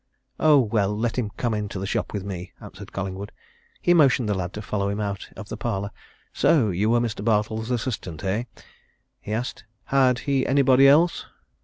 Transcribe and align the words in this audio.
"Oh, 0.39 0.57
well, 0.57 0.97
let 0.97 1.19
him 1.19 1.29
come 1.37 1.53
into 1.53 1.77
the 1.77 1.85
shop 1.85 2.11
with 2.11 2.23
me," 2.23 2.53
answered 2.59 2.91
Collingwood. 2.91 3.31
He 3.79 3.93
motioned 3.93 4.27
the 4.27 4.33
lad 4.33 4.51
to 4.53 4.61
follow 4.63 4.89
him 4.89 4.99
out 4.99 5.29
of 5.35 5.49
the 5.49 5.57
parlour. 5.57 5.91
"So 6.33 6.71
you 6.71 6.89
were 6.89 6.99
Mr. 6.99 7.23
Bartle's 7.23 7.69
assistant, 7.69 8.23
eh?" 8.23 8.45
he 9.19 9.31
asked. 9.31 9.63
"Had 9.83 10.17
he 10.25 10.43
anybody 10.47 10.87
else?" 10.87 11.27